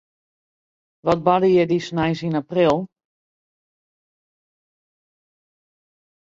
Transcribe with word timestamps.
Wat 1.09 1.19
barde 1.25 1.49
hjir 1.51 1.67
dy 1.71 1.77
sneins 1.87 2.21
yn 2.27 2.39
april? 2.41 2.75